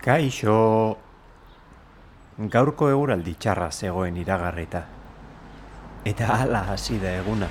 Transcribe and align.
Kaixo, 0.00 0.96
gaurko 2.48 2.86
eguraldi 2.88 3.34
txarra 3.36 3.66
zegoen 3.68 4.16
iragarrita. 4.16 4.80
Eta 6.08 6.28
hala 6.38 6.62
hasi 6.72 6.96
da 7.02 7.10
eguna, 7.18 7.48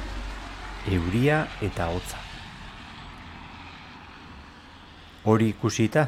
euria 0.89 1.43
eta 1.62 1.91
hotza. 1.93 2.17
Hori 5.30 5.52
ikusita, 5.54 6.07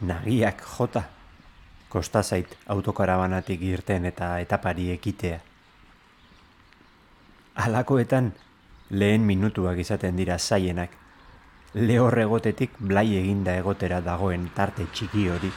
nagiak 0.00 0.64
jota, 0.78 1.04
kosta 1.92 2.22
zait 2.22 2.56
autokarabanatik 2.64 3.60
irten 3.60 4.08
eta 4.08 4.38
etapari 4.40 4.88
ekitea. 4.96 5.42
Halakoetan, 7.60 8.32
lehen 8.96 9.28
minutuak 9.28 9.84
izaten 9.84 10.16
dira 10.16 10.38
zaienak, 10.38 10.96
lehor 11.74 12.18
egotetik 12.18 12.72
blai 12.82 13.14
eginda 13.16 13.54
egotera 13.54 14.00
dagoen 14.02 14.48
tarte 14.54 14.86
txiki 14.92 15.28
hori. 15.30 15.50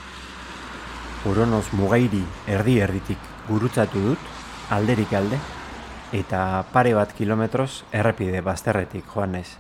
Uronoz 1.26 1.66
mugairi 1.74 2.22
erdi 2.48 2.78
erditik 2.86 3.18
gurutzatu 3.48 4.02
dut, 4.10 4.32
alderik 4.70 5.14
alde, 5.14 5.40
eta 6.14 6.64
pare 6.72 6.94
bat 6.94 7.14
kilometroz 7.18 7.84
errepide 7.92 8.42
bazterretik 8.46 9.08
joan 9.10 9.34
naiz. 9.38 9.58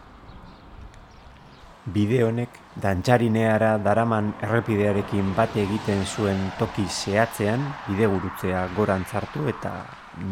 Bide 1.93 2.21
honek 2.23 2.59
dantxarineara 2.79 3.77
daraman 3.84 4.29
errepidearekin 4.45 5.34
bat 5.35 5.57
egiten 5.57 6.05
zuen 6.05 6.51
toki 6.59 6.85
zehatzean 6.88 7.65
bide 7.87 8.07
gurutzea 8.07 8.68
gorantzartu 8.76 9.49
eta 9.49 9.74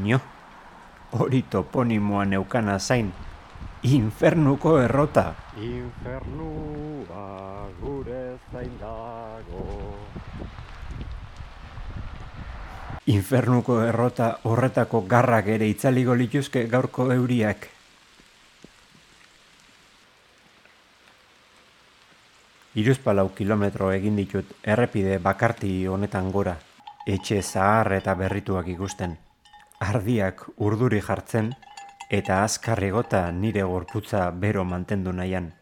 nio. 0.03 0.22
Hori 1.11 1.42
toponimoa 1.49 2.23
neukana 2.25 2.77
zain, 2.80 3.11
Infernuko 3.81 4.75
errota. 4.77 5.33
Infernua 5.57 7.23
gure 7.81 8.37
zain 8.51 8.75
dago. 8.77 9.95
Infernuko 13.09 13.79
errota 13.81 14.27
horretako 14.45 15.02
garrak 15.09 15.49
ere 15.49 15.65
itzaligo 15.65 16.13
lituzke 16.13 16.67
gaurko 16.69 17.07
euriak. 17.15 17.65
Iruzpalau 22.77 23.31
kilometro 23.33 23.89
egin 23.91 24.21
ditut 24.21 24.53
errepide 24.61 25.17
bakarti 25.17 25.87
honetan 25.87 26.29
gora, 26.31 26.53
etxe 27.07 27.41
zahar 27.41 27.97
eta 27.97 28.13
berrituak 28.13 28.69
ikusten. 28.77 29.17
Ardiak 29.81 30.45
urduri 30.61 31.02
jartzen, 31.02 31.55
eta 32.12 32.44
azkarregota 32.44 33.31
nire 33.31 33.62
gorputza 33.64 34.26
bero 34.36 34.66
mantendu 34.67 35.14
nahian. 35.16 35.54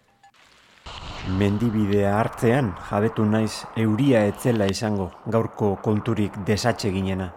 Mendibidea 1.38 2.16
hartzean 2.18 2.72
jabetu 2.90 3.26
naiz 3.26 3.52
euria 3.78 4.24
etzela 4.26 4.66
izango 4.66 5.12
gaurko 5.36 5.76
konturik 5.86 6.40
desatxe 6.48 6.90
ginena. 6.96 7.28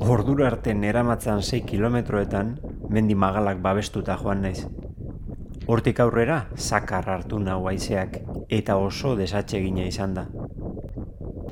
Ordura 0.00 0.46
arte 0.48 0.72
neramatzan 0.74 1.44
6 1.44 1.60
kilometroetan 1.68 2.56
mendi 2.88 3.14
magalak 3.14 3.60
babestuta 3.60 4.16
joan 4.22 4.42
naiz. 4.46 4.64
Hortik 5.66 6.00
aurrera 6.00 6.40
zakar 6.56 7.10
hartu 7.10 7.38
nahu 7.38 7.68
aizeak 7.68 8.18
eta 8.48 8.78
oso 8.80 9.12
desatxe 9.20 9.60
gina 9.60 9.84
izan 9.92 10.16
da. 10.16 10.26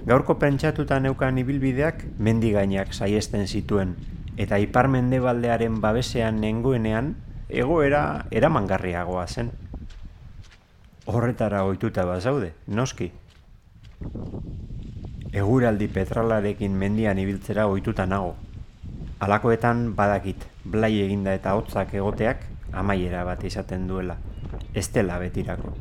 Gaurko 0.09 0.39
pentsatuta 0.41 0.97
neukan 1.01 1.45
ibilbideak 1.45 2.07
mendi 2.19 2.57
gainak 2.57 2.97
saiesten 2.97 3.47
zituen 3.47 3.97
eta 4.37 4.59
ipar 4.59 4.89
mendebaldearen 4.91 5.81
babesean 5.81 6.41
nengoenean 6.43 7.15
egoera 7.49 8.27
eramangarriagoa 8.31 9.27
zen. 9.27 9.53
Horretara 11.07 11.65
ohituta 11.65 12.05
bazaude, 12.09 12.55
noski. 12.67 13.11
Eguraldi 15.35 15.89
petralarekin 15.89 16.75
mendian 16.79 17.19
ibiltzera 17.19 17.67
ohituta 17.67 18.07
nago. 18.07 18.35
Alakoetan 19.21 19.95
badakit, 19.97 20.47
blai 20.65 20.93
eginda 21.05 21.35
eta 21.35 21.55
hotzak 21.55 21.95
egoteak 21.95 22.43
amaiera 22.73 23.25
bat 23.25 23.45
izaten 23.45 23.87
duela, 23.89 24.17
ez 24.75 24.89
dela 24.93 25.19
betirako. 25.23 25.75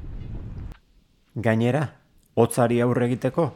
Gainera, 1.36 1.88
hotzari 2.36 2.80
aurre 2.81 3.08
egiteko, 3.09 3.50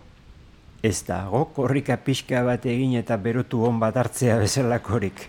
Ez 0.84 1.02
dago 1.08 1.48
korrika 1.56 1.96
pixka 2.06 2.44
bat 2.46 2.66
egin 2.70 2.94
eta 3.00 3.16
berotu 3.18 3.64
hon 3.66 3.80
bat 3.82 3.96
hartzea 3.98 4.38
bezalakorik. 4.38 5.24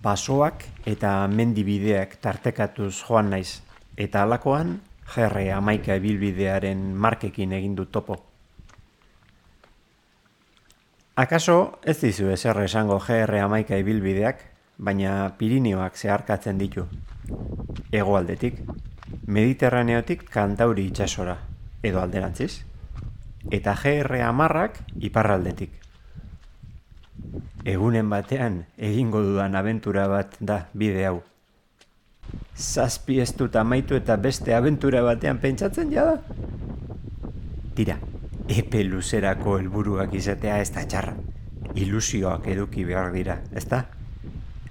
Basoak 0.00 0.64
eta 0.88 1.10
mendibideak 1.28 2.14
tartekatuz 2.24 2.94
joan 3.02 3.28
naiz, 3.34 3.60
eta 3.96 4.22
alakoan 4.22 4.78
jerre 5.12 5.50
amaika 5.52 5.94
ebilbidearen 6.00 6.94
markekin 6.96 7.52
egin 7.52 7.74
du 7.76 7.84
topo. 7.84 8.16
Akaso 11.16 11.78
ez 11.84 11.98
dizu 12.00 12.30
ezer 12.32 12.56
esango 12.62 12.98
GR 13.00 13.34
amaika 13.42 13.76
ibilbideak, 13.76 14.40
baina 14.78 15.34
Pirineoak 15.36 15.96
zeharkatzen 15.96 16.58
ditu. 16.58 16.86
Hegoaldetik, 17.92 18.62
Mediterraneotik 19.26 20.24
kantauri 20.30 20.86
itxasora, 20.88 21.36
edo 21.82 22.00
alderantziz 22.00 22.64
eta 23.50 23.74
GR 23.78 24.20
amarrak 24.26 24.80
iparraldetik. 25.00 25.70
Egunen 27.66 28.10
batean 28.10 28.64
egingo 28.76 29.22
dudan 29.22 29.56
abentura 29.58 30.06
bat 30.10 30.36
da 30.40 30.66
bide 30.72 31.06
hau. 31.06 31.22
Zazpi 32.56 33.20
ez 33.20 33.32
dut 33.36 33.56
amaitu 33.56 33.96
eta 33.98 34.16
beste 34.16 34.54
abentura 34.54 35.02
batean 35.02 35.38
pentsatzen 35.42 35.90
jada? 35.92 36.20
Tira, 37.76 37.98
epe 38.48 38.84
luzerako 38.84 39.58
helburuak 39.58 40.14
izatea 40.14 40.60
ez 40.62 40.70
da 40.72 40.86
txarra. 40.86 41.16
Ilusioak 41.76 42.46
eduki 42.48 42.86
behar 42.88 43.12
dira, 43.12 43.40
ez 43.52 43.66
da? 43.68 43.84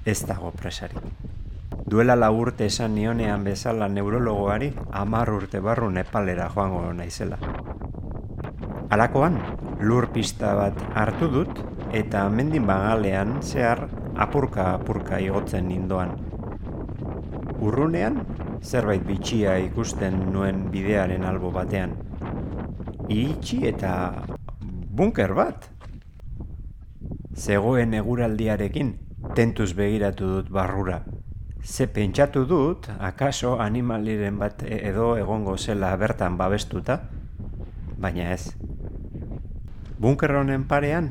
Ez 0.06 0.22
dago 0.26 0.52
presari. 0.52 1.02
Duela 1.86 2.16
la 2.16 2.32
urte 2.34 2.66
esan 2.66 2.96
nionean 2.98 3.44
bezala 3.46 3.88
neurologoari, 3.88 4.72
amar 4.92 5.30
urte 5.30 5.62
barru 5.62 5.92
nepalera 5.94 6.50
joango 6.50 6.82
naizela. 6.94 7.38
Alakoan, 8.96 9.36
lur 9.84 10.06
pista 10.16 10.54
bat 10.56 10.78
hartu 10.96 11.28
dut 11.28 11.58
eta 12.00 12.22
mendin 12.32 12.64
bagalean 12.64 13.42
zehar 13.44 13.90
apurka-apurka 14.16 15.18
igotzen 15.20 15.68
nindoan. 15.68 16.14
Urrunean, 17.60 18.22
zerbait 18.64 19.04
bitxia 19.04 19.58
ikusten 19.66 20.22
nuen 20.32 20.70
bidearen 20.72 21.28
albo 21.28 21.52
batean. 21.52 21.98
Iritsi 23.12 23.66
eta 23.68 23.92
bunker 24.64 25.36
bat. 25.36 25.68
Zegoen 27.36 27.98
eguraldiarekin, 28.00 28.94
tentuz 29.36 29.74
begiratu 29.76 30.38
dut 30.38 30.54
barrura. 30.56 31.02
Ze 31.60 31.90
pentsatu 31.92 32.46
dut, 32.48 32.88
akaso 32.96 33.58
animaliren 33.60 34.40
bat 34.40 34.64
edo 34.64 35.18
egongo 35.20 35.58
zela 35.58 35.92
bertan 36.00 36.40
babestuta, 36.40 37.02
baina 38.00 38.32
ez. 38.32 38.56
Bunker 39.96 40.34
honen 40.36 40.66
parean, 40.68 41.06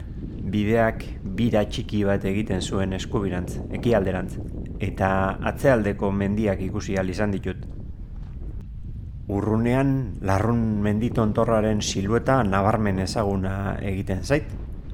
bideak 0.52 1.04
bira 1.38 1.62
txiki 1.64 2.02
bat 2.04 2.24
egiten 2.28 2.60
zuen 2.60 2.92
eskubirantz, 2.92 3.56
ekialderantz, 3.78 4.36
eta 4.84 5.08
atzealdeko 5.50 6.10
mendiak 6.12 6.60
ikusi 6.60 6.98
izan 7.14 7.32
ditut. 7.32 7.64
Urrunean, 9.32 10.18
larrun 10.20 10.82
menditontorraren 10.84 11.80
silueta 11.80 12.42
nabarmen 12.44 12.98
ezaguna 12.98 13.78
egiten 13.80 14.22
zait, 14.22 14.44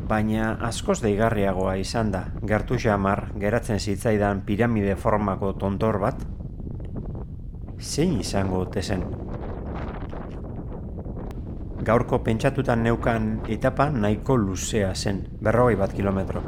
baina 0.07 0.53
askoz 0.69 1.01
deigarriagoa 1.03 1.75
izan 1.77 2.13
da, 2.13 2.29
gertu 2.47 2.79
xamar, 2.79 3.33
geratzen 3.35 3.81
zitzaidan 3.81 4.45
piramide 4.47 4.95
formako 4.95 5.53
tontor 5.55 5.99
bat, 5.99 6.23
zein 7.81 8.21
izango 8.21 8.65
tezen 8.71 9.03
gaurko 11.81 12.21
pentsatutan 12.21 12.83
neukan 12.85 13.41
etapa 13.49 13.89
nahiko 13.91 14.37
luzea 14.37 14.93
zen, 14.95 15.25
berrogei 15.41 15.77
bat 15.81 15.93
kilometro. 15.97 16.43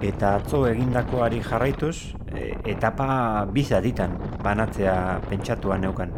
Eta 0.00 0.36
atzo 0.40 0.64
egindakoari 0.68 1.42
jarraituz, 1.44 2.16
e, 2.32 2.54
etapa 2.72 3.44
bizatitan 3.52 4.16
banatzea 4.42 5.20
pentsatuan 5.28 5.84
neukan. 5.84 6.14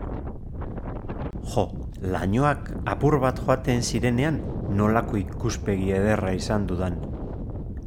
Jo, 1.42 1.66
lainoak 2.02 2.70
apur 2.86 3.18
bat 3.18 3.40
joaten 3.42 3.82
zirenean 3.82 4.38
nolako 4.70 5.18
ikuspegi 5.18 5.90
ederra 5.96 6.30
izan 6.32 6.68
dudan. 6.70 7.00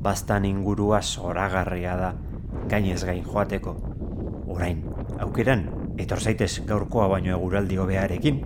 Bastan 0.03 0.45
ingurua 0.45 0.99
zoragarria 1.01 1.95
da, 1.97 2.11
gainez 2.67 3.03
gain 3.07 3.23
joateko. 3.23 3.77
Orain, 4.51 4.83
aukeran, 5.23 5.69
etor 5.97 6.19
zaitez 6.19 6.59
gaurkoa 6.67 7.07
baino 7.07 7.31
eguraldi 7.37 7.79
hobearekin, 7.79 8.43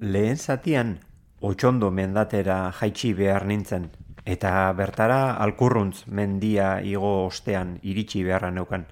Lehen 0.00 0.36
zatian, 0.36 1.00
otxondo 1.42 1.88
mendatera 1.90 2.70
jaitsi 2.70 3.08
behar 3.18 3.44
nintzen, 3.50 3.88
eta 4.22 4.70
bertara 4.78 5.32
alkurruntz 5.42 6.04
mendia 6.06 6.76
igo 6.86 7.24
ostean 7.24 7.80
iritsi 7.82 8.22
beharra 8.22 8.52
neukan. 8.54 8.84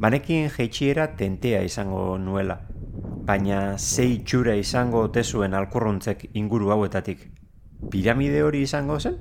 Banekin 0.00 0.48
jaitshiera 0.48 1.10
tentea 1.18 1.60
izango 1.68 2.16
nuela. 2.16 2.56
Baina 3.28 3.76
zei 3.76 4.22
txura 4.24 4.56
izango 4.56 5.04
tezuen 5.12 5.52
alkurruntzek 5.52 6.24
inguru 6.32 6.72
hauetatik. 6.72 7.28
Piramide 7.90 8.40
hori 8.42 8.64
izango 8.64 8.98
zen? 9.00 9.20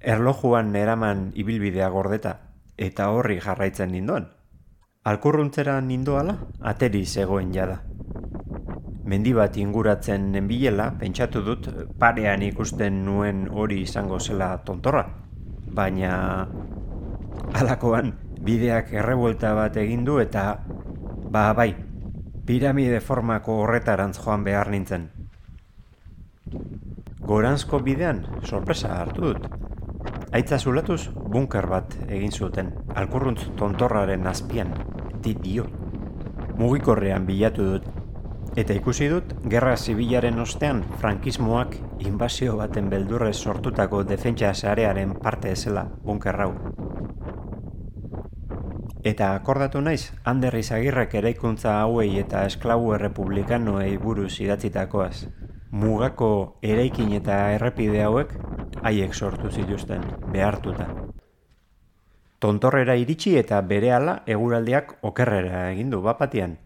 Erlojuan 0.00 0.76
eraman 0.76 1.30
ibilbidea 1.32 1.88
gordeta, 1.88 2.36
eta 2.76 3.08
horri 3.16 3.40
jarraitzen 3.40 3.96
nindoan. 3.96 4.28
Alkurruntzera 5.08 5.80
nindoala, 5.80 6.36
ateri 6.60 7.06
zegoen 7.06 7.56
jada. 7.56 7.80
Mendi 9.04 9.34
bat 9.36 9.56
inguratzen 9.60 10.30
nenbilela, 10.32 10.86
pentsatu 10.96 11.42
dut, 11.44 11.66
parean 12.00 12.42
ikusten 12.42 13.02
nuen 13.04 13.42
hori 13.52 13.82
izango 13.84 14.16
zela 14.18 14.54
tontorra. 14.64 15.02
Baina, 15.76 16.14
alakoan, 17.60 18.14
bideak 18.44 18.94
errebuelta 18.96 19.52
bat 19.58 19.76
egin 19.76 20.06
du 20.08 20.16
eta, 20.22 20.44
ba 21.34 21.50
bai, 21.52 21.74
piramide 22.48 23.00
formako 23.00 23.58
horretarantz 23.64 24.16
joan 24.22 24.46
behar 24.46 24.70
nintzen. 24.72 25.10
Goranzko 27.24 27.80
bidean, 27.84 28.22
sorpresa 28.44 28.94
hartu 29.02 29.32
dut. 29.32 29.46
Aitza 30.32 30.58
zulatuz, 30.58 31.10
bunker 31.12 31.68
bat 31.68 31.92
egin 32.08 32.32
zuten, 32.32 32.72
alkurruntz 32.96 33.50
tontorraren 33.60 34.26
azpian, 34.26 34.72
dit 35.24 35.40
dio. 35.44 35.68
Mugikorrean 36.56 37.24
bilatu 37.28 37.68
dut, 37.74 38.03
eta 38.56 38.74
ikusi 38.74 39.08
dut, 39.10 39.32
gerra 39.50 39.76
zibilaren 39.76 40.38
ostean, 40.38 40.84
frankismoak 41.00 41.74
inbazio 42.06 42.56
baten 42.56 42.90
beldurrez 42.90 43.36
sortutako 43.36 44.04
defentsa 44.04 44.54
sarearen 44.54 45.16
parte 45.22 45.50
ezela 45.52 45.88
bunker 46.04 46.40
hau. 46.40 46.52
Eta 49.04 49.34
akordatu 49.34 49.82
naiz, 49.84 50.12
Ander 50.24 50.54
Izagirrek 50.56 51.14
eraikuntza 51.20 51.74
hauei 51.82 52.18
eta 52.18 52.46
esklabu 52.48 52.94
errepublikanoei 52.96 53.98
buruz 54.00 54.32
idatzitakoaz. 54.40 55.26
Mugako 55.72 56.30
eraikin 56.62 57.12
eta 57.18 57.50
errepide 57.52 58.02
hauek 58.06 58.32
haiek 58.82 59.14
sortu 59.14 59.50
zituzten, 59.50 60.06
behartuta. 60.32 60.88
Tontorrera 62.40 62.94
iritsi 63.00 63.36
eta 63.40 63.60
berehala 63.60 64.22
eguraldiak 64.26 64.96
okerrera 65.02 65.70
egin 65.72 65.90
du 65.90 66.00
bapatian. 66.04 66.56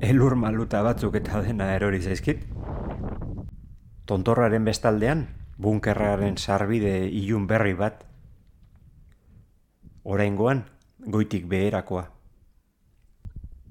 Elur 0.00 0.36
maluta 0.36 0.82
batzuk 0.82 1.16
eta 1.18 1.40
dena 1.42 1.72
erori 1.74 2.02
zaizkit. 2.02 2.44
Tontorraren 4.06 4.64
bestaldean, 4.64 5.26
bunkerraren 5.58 6.36
sarbide 6.36 7.08
ilun 7.08 7.46
berri 7.46 7.74
bat. 7.74 8.04
Oraingoan, 10.04 10.64
goitik 10.98 11.48
beherakoa. 11.50 12.04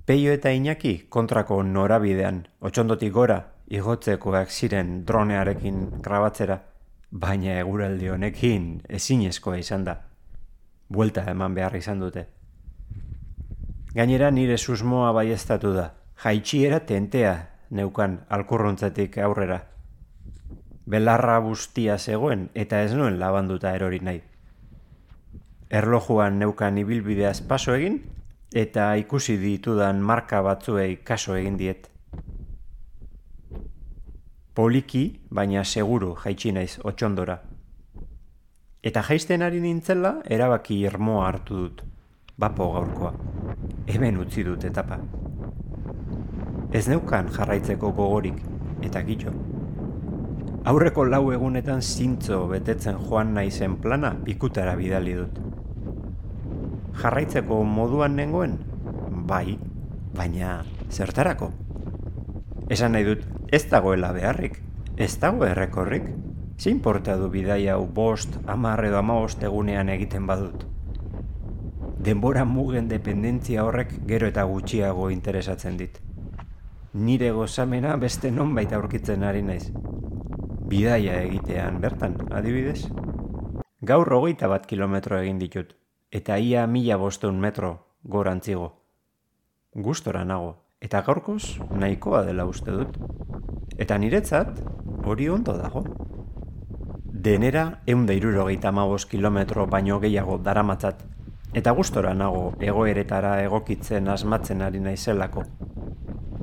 Peio 0.06 0.34
eta 0.36 0.52
Iñaki 0.54 1.08
kontrako 1.10 1.64
norabidean, 1.64 2.44
otxondotik 2.60 3.14
gora, 3.14 3.40
igotzekoak 3.74 4.52
ziren 4.52 5.00
dronearekin 5.06 6.02
grabatzera, 6.06 6.60
baina 7.10 7.56
eguraldi 7.62 8.12
honekin 8.14 8.68
ezinezkoa 9.00 9.58
izan 9.58 9.86
da. 9.88 9.96
Buelta 10.90 11.24
eman 11.32 11.56
behar 11.58 11.76
izan 11.80 12.04
dute. 12.04 12.28
Gainera 13.96 14.30
nire 14.32 14.58
susmoa 14.58 15.12
baiestatu 15.16 15.72
da, 15.74 15.90
jaitxiera 16.24 16.82
tentea 16.84 17.34
neukan 17.72 18.20
alkurrontzetik 18.30 19.18
aurrera. 19.18 19.62
Belarra 20.86 21.40
bustia 21.40 21.98
zegoen 21.98 22.50
eta 22.54 22.84
ez 22.84 22.94
nuen 22.94 23.20
labanduta 23.20 23.74
erori 23.74 24.00
nahi 24.04 24.22
erlojuan 25.70 26.40
neukan 26.40 26.78
ibilbideaz 26.78 27.42
paso 27.42 27.74
egin, 27.76 28.00
eta 28.56 28.94
ikusi 29.02 29.38
ditudan 29.42 30.00
marka 30.02 30.42
batzuei 30.46 30.98
kaso 31.04 31.36
egin 31.36 31.58
diet. 31.58 31.90
Poliki, 34.56 35.04
baina 35.30 35.64
seguru 35.64 36.14
jaitsi 36.24 36.54
naiz 36.56 36.78
otxondora. 36.84 37.42
Eta 38.86 39.02
jaisten 39.04 39.42
ari 39.42 39.60
nintzela, 39.60 40.20
erabaki 40.30 40.80
irmoa 40.86 41.28
hartu 41.28 41.64
dut. 41.64 41.84
Bapo 42.40 42.72
gaurkoa. 42.72 43.35
Hemen 43.88 44.18
utzi 44.18 44.44
dut 44.44 44.64
etapa. 44.66 45.00
Ez 46.74 46.88
neukan 46.88 47.30
jarraitzeko 47.32 47.92
gogorik, 47.96 48.42
eta 48.84 49.02
gitxo. 49.08 49.34
Aurreko 50.66 51.06
lau 51.06 51.30
egunetan 51.32 51.82
zintzo 51.82 52.48
betetzen 52.50 52.98
joan 53.08 53.36
naizen 53.38 53.78
plana 53.82 54.16
ikutara 54.26 54.76
bidali 54.76 55.14
dut 55.14 55.46
jarraitzeko 57.02 57.64
moduan 57.64 58.16
nengoen? 58.16 58.56
Bai, 59.28 59.58
baina 60.16 60.64
zertarako? 60.90 61.52
Esan 62.72 62.96
nahi 62.96 63.06
dut, 63.06 63.26
ez 63.52 63.66
dagoela 63.70 64.14
beharrik, 64.16 64.62
ez 64.98 65.12
dago 65.22 65.46
errekorrik. 65.46 66.08
Zein 66.58 66.80
porta 66.80 67.18
du 67.20 67.28
bidai 67.30 67.66
hau 67.68 67.84
bost, 67.86 68.40
amar 68.48 68.86
edo 68.88 68.98
amaost 69.02 69.44
egunean 69.44 69.92
egiten 69.92 70.28
badut? 70.28 70.64
Denbora 72.06 72.44
mugen 72.46 72.86
dependentzia 72.86 73.64
horrek 73.66 73.96
gero 74.06 74.28
eta 74.30 74.44
gutxiago 74.46 75.08
interesatzen 75.10 75.78
dit. 75.80 75.96
Nire 76.94 77.32
gozamena 77.34 77.96
beste 77.98 78.30
nonbait 78.30 78.76
aurkitzen 78.78 79.24
ari 79.26 79.42
naiz. 79.42 79.72
Bidaia 80.70 81.16
egitean 81.24 81.80
bertan, 81.82 82.14
adibidez? 82.30 82.92
Gaur 83.82 84.14
hogeita 84.14 84.52
bat 84.52 84.68
kilometro 84.70 85.18
egin 85.18 85.40
ditut 85.42 85.74
eta 86.20 86.38
ia 86.38 86.68
mila 86.68 87.00
bosteun 87.02 87.40
metro 87.42 87.72
gorantzigo. 88.04 88.70
Gustora 89.74 90.22
nago, 90.24 90.54
eta 90.82 91.02
gaurkoz 91.02 91.58
nahikoa 91.74 92.22
dela 92.30 92.46
uste 92.46 92.70
dut. 92.70 93.02
Eta 93.82 93.98
niretzat 93.98 94.62
hori 95.10 95.30
ondo 95.40 95.58
dago. 95.58 95.84
Denera 97.26 97.82
eunda 97.88 98.14
irurogeita 98.14 98.72
kilometro 99.10 99.66
baino 99.66 100.00
gehiago 100.00 100.38
daramatzat, 100.38 101.15
eta 101.56 101.72
gustora 101.72 102.14
nago 102.14 102.50
egoeretara 102.60 103.38
egokitzen 103.46 104.10
asmatzen 104.12 104.62
ari 104.62 104.82
naizelako. 104.84 105.46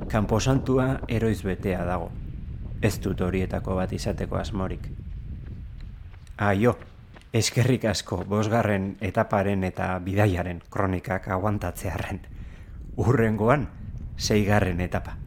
Kanposantua 0.09 0.87
eroiz 1.07 1.43
betea 1.45 1.85
dago. 1.85 2.09
Ez 2.81 2.97
dut 3.01 3.21
horietako 3.21 3.77
bat 3.77 3.93
izateko 3.93 4.41
asmorik. 4.41 4.89
Aio, 6.37 6.75
Eskerrik 7.33 7.85
asko 7.89 8.19
bosgarren 8.29 8.91
etaparen 9.01 9.63
eta 9.65 9.87
bidaiaren 10.05 10.59
kronikak 10.69 11.31
aguantatzearen. 11.33 12.19
Urrengoan, 13.01 13.65
zeigarren 14.19 14.81
etapa. 14.85 15.22